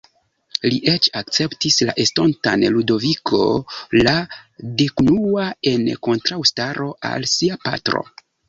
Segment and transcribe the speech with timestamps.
[0.69, 3.43] Li eĉ akceptis la estontan Ludoviko
[3.99, 4.15] la
[4.81, 8.05] Dekunua en kontraŭstaro al sia patro.